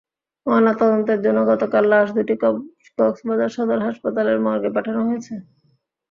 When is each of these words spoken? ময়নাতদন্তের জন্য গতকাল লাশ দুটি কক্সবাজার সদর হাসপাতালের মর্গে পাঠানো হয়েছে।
ময়নাতদন্তের 0.45 1.19
জন্য 1.25 1.39
গতকাল 1.51 1.83
লাশ 1.91 2.07
দুটি 2.15 2.35
কক্সবাজার 2.97 3.51
সদর 3.55 3.79
হাসপাতালের 3.87 4.37
মর্গে 4.45 4.69
পাঠানো 4.75 5.01
হয়েছে। 5.07 5.33